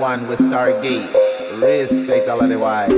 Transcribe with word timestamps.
want 0.00 0.26
with 0.28 0.38
Stargate. 0.40 1.12
Respect 1.60 2.26
all 2.28 2.40
of 2.40 2.48
the 2.48 2.58
while. 2.58 2.89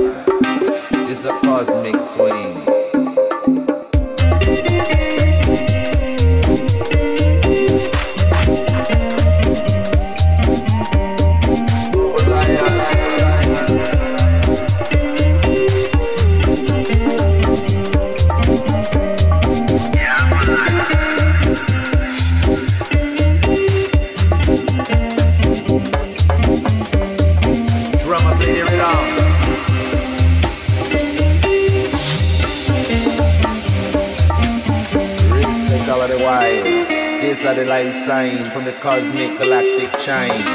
Life 37.83 38.07
sign 38.07 38.49
from 38.51 38.63
the 38.63 38.71
cosmic 38.73 39.37
galactic 39.37 39.91
shine. 39.99 40.45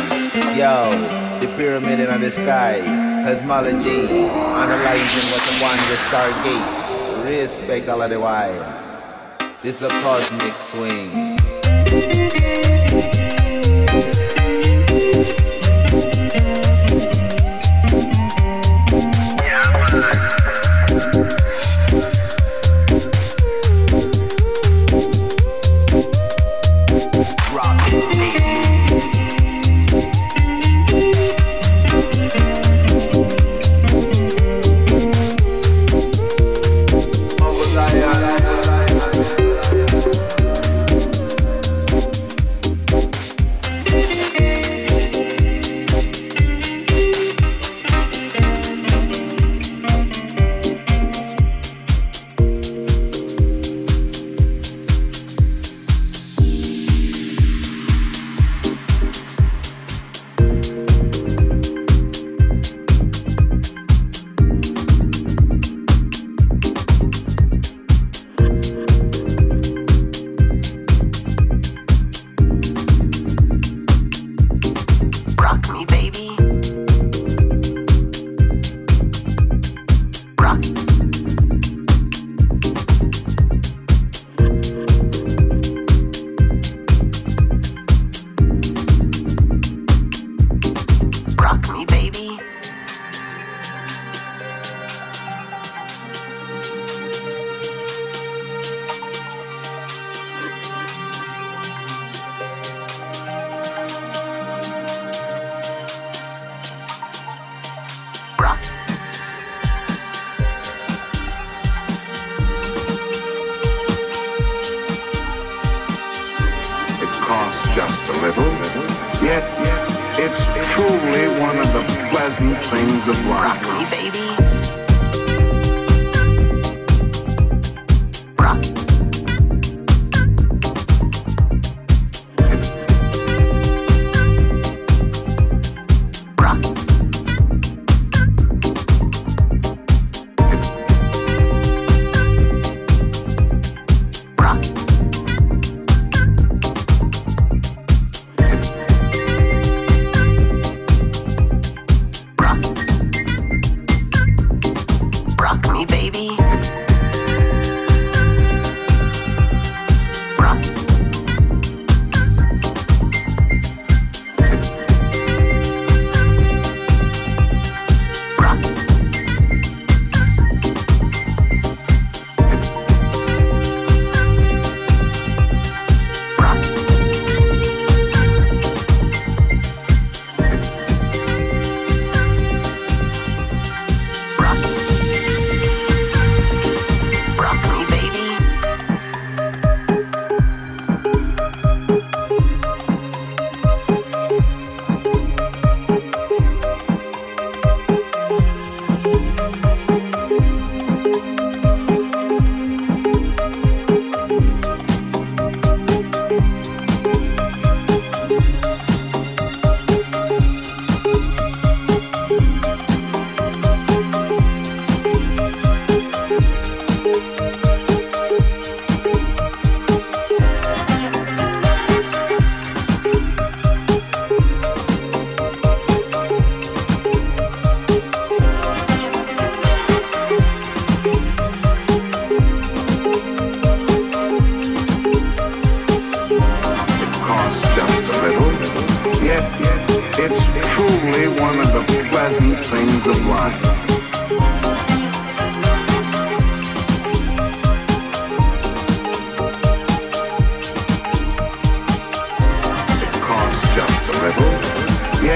Yo, 0.56 0.90
the 1.40 1.46
pyramid 1.56 2.00
in 2.00 2.20
the 2.20 2.30
sky, 2.30 2.80
cosmology, 3.24 4.24
analyzing 4.62 5.26
what 5.30 5.42
the 5.48 5.54
one 5.60 5.80
the 5.90 5.96
stargates. 6.08 6.94
Respect 7.24 7.88
all 7.88 8.02
of 8.02 8.10
the 8.10 8.20
while. 8.20 8.60
This 9.62 9.76
is 9.76 9.82
a 9.82 9.88
cosmic 9.88 10.54
swing. 10.54 11.38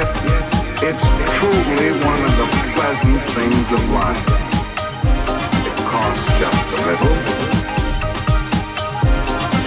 it's 0.02 1.04
truly 1.38 1.90
one 2.04 2.20
of 2.24 2.32
the 2.36 2.48
pleasant 2.74 3.22
things 3.30 3.68
of 3.72 3.82
life. 3.90 4.24
It 5.68 5.76
costs 5.86 6.26
just 6.38 6.66
a 6.66 6.80
little. 6.86 7.16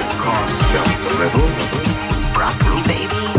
It 0.01 0.11
costs 0.25 0.65
just 0.73 0.99
a 0.99 1.17
little. 1.19 1.49
Broccoli, 2.33 2.81
baby. 2.83 3.34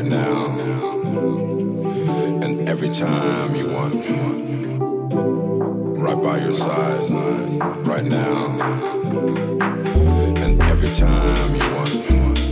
right 0.00 0.10
now 0.10 0.46
and 2.42 2.68
every 2.70 2.88
time 2.88 3.54
you 3.54 3.68
want. 3.70 3.94
Right 5.98 6.22
by 6.22 6.38
your 6.38 6.54
side, 6.54 7.10
right 7.86 8.04
now 8.04 8.46
and 10.42 10.60
every 10.62 10.90
time 10.90 11.54
you 11.54 11.74
want. 11.74 12.49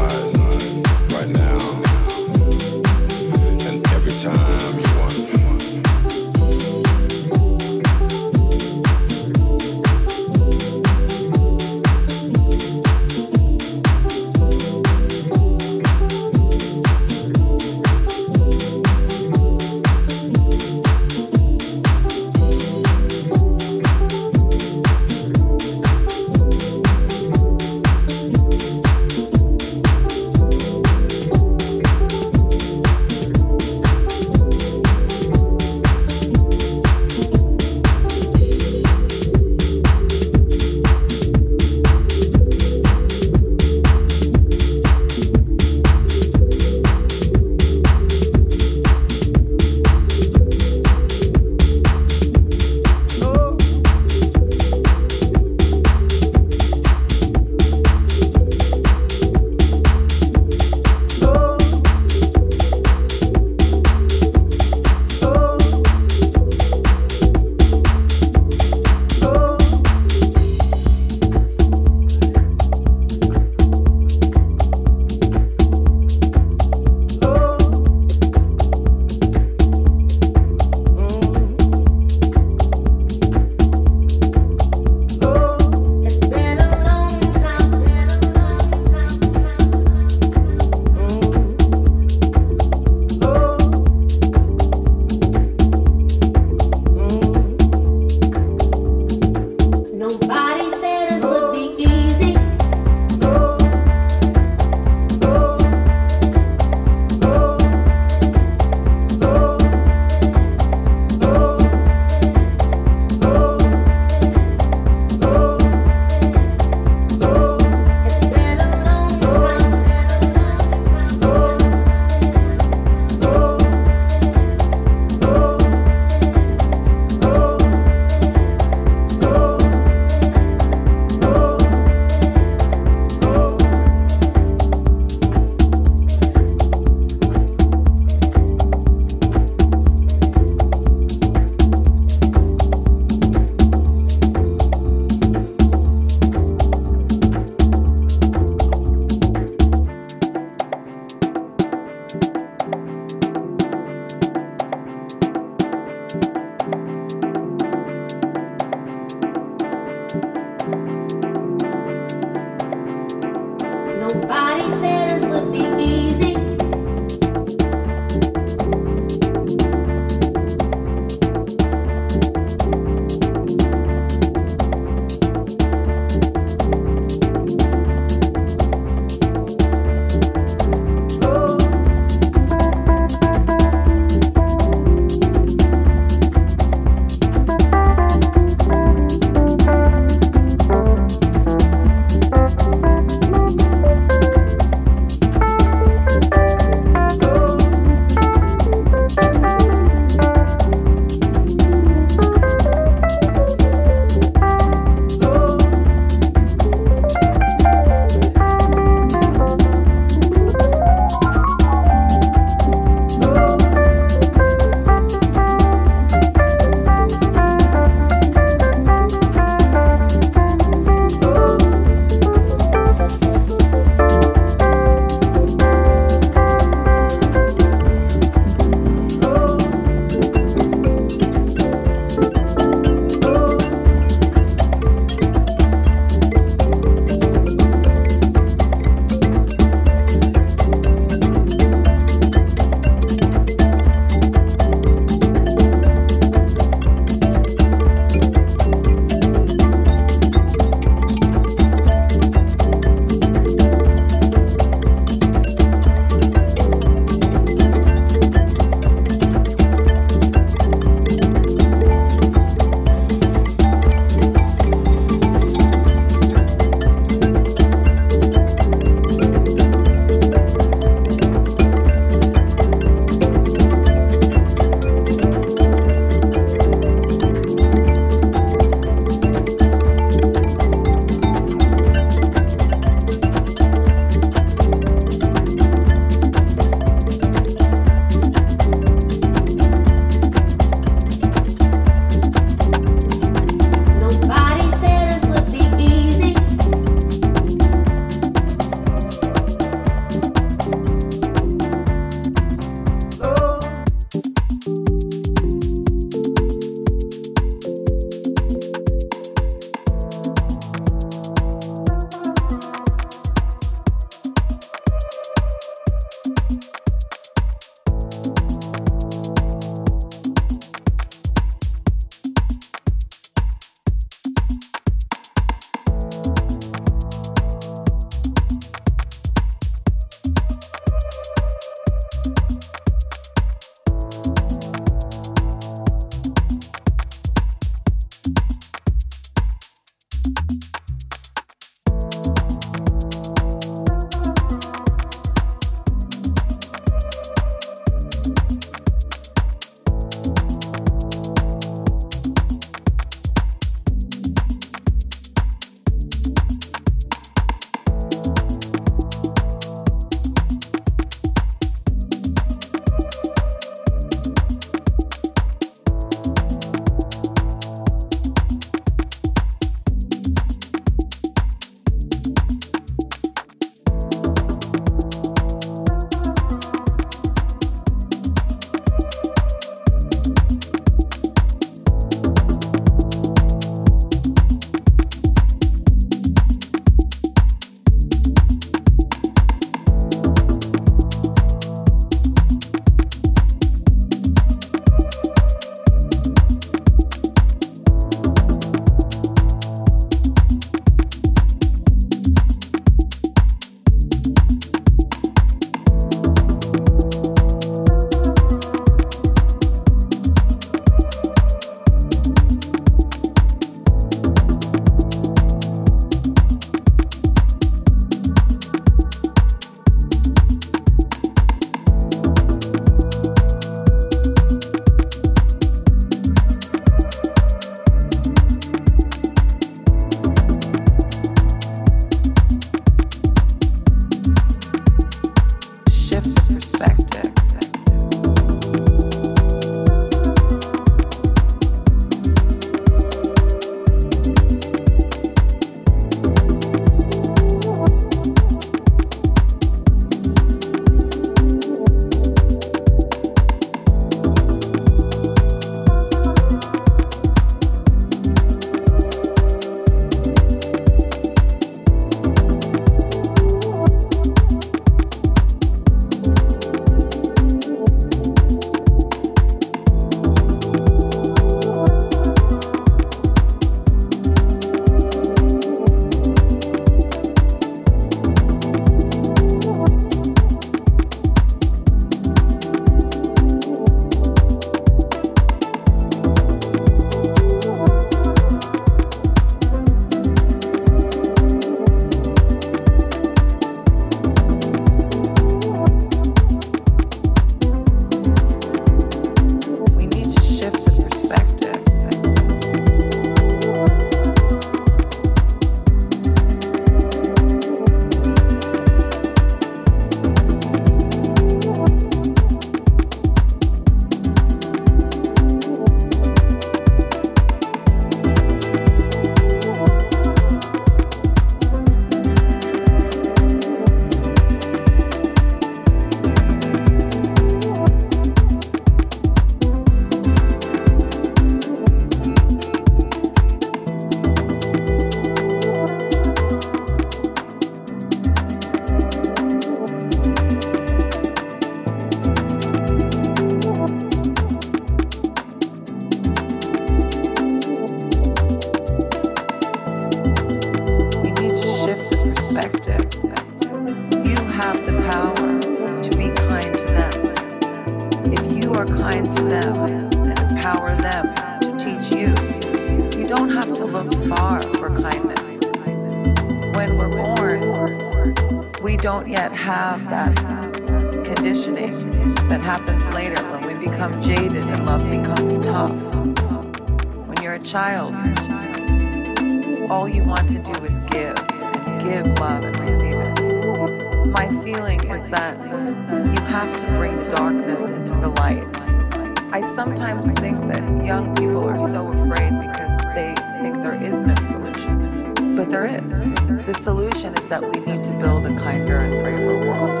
The 596.66 596.72
solution 596.72 597.34
is 597.36 597.48
that 597.50 597.62
we 597.62 597.78
need 597.84 598.02
to 598.04 598.10
build 598.12 598.46
a 598.46 598.56
kinder 598.56 598.98
and 599.00 599.20
braver 599.20 599.58
world. 599.66 600.00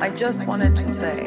I 0.00 0.10
just 0.10 0.46
wanted 0.46 0.76
to 0.76 0.88
say 0.92 1.26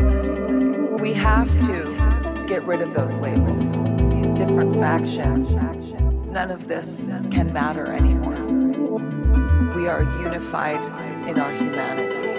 we 0.98 1.12
have 1.12 1.52
to 1.60 2.46
get 2.48 2.64
rid 2.64 2.82
of 2.82 2.94
those 2.94 3.18
labels, 3.18 3.72
these 4.14 4.32
different 4.32 4.76
factions. 4.80 5.54
None 6.32 6.52
of 6.52 6.70
this 6.70 7.08
can 7.32 7.52
matter 7.52 7.88
anymore. 7.88 8.42
We 9.76 9.90
are 9.90 10.04
unified 10.22 10.80
in 11.28 11.38
our 11.38 11.52
humanity. 11.52 12.30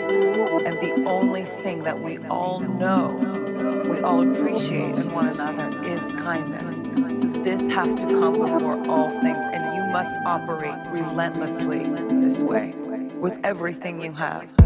And 0.65 0.81
the 0.81 1.05
only 1.07 1.45
thing 1.45 1.83
that 1.83 2.01
we 2.01 2.17
all 2.29 2.61
know, 2.61 3.11
we 3.91 4.01
all 4.01 4.23
appreciate 4.23 4.95
in 4.95 5.13
one 5.13 5.29
another 5.29 5.85
is 5.85 6.01
kindness. 6.13 6.83
This 7.45 7.69
has 7.69 7.95
to 7.97 8.07
come 8.07 8.39
before 8.39 8.87
all 8.89 9.11
things, 9.21 9.47
must 9.97 10.15
operate 10.27 10.79
relentlessly 10.91 11.89
this 12.21 12.43
way 12.43 12.75
with 13.19 13.41
everything 13.43 13.99
you 13.99 14.13
have. 14.13 14.66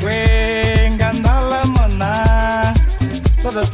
kwenga 0.00 1.12
ndala 1.12 1.64
mona. 1.64 2.74
So 3.42 3.50
the 3.50 3.64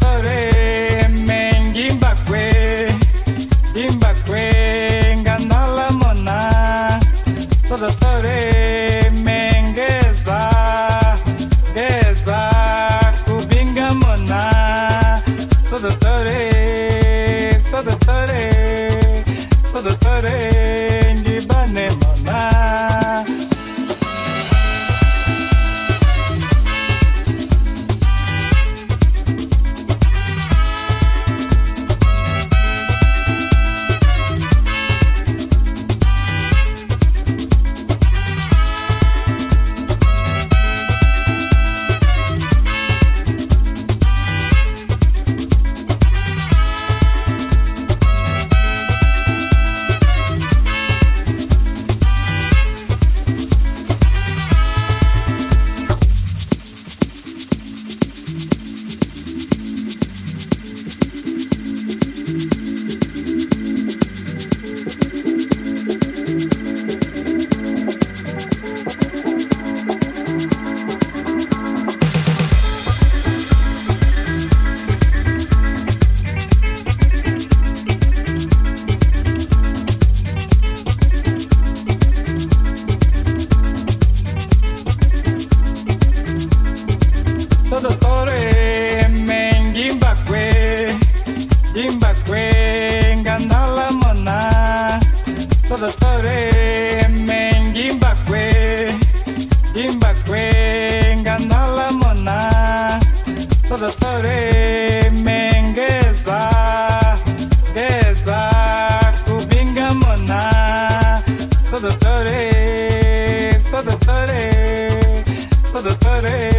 muere. 116.20 116.57